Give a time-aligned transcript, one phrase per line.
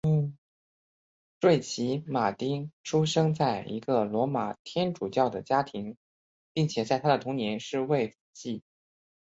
[1.41, 5.95] 瑞奇马汀出生在一个罗马天主教的家庭
[6.53, 8.63] 并且在他的童年是位辅祭。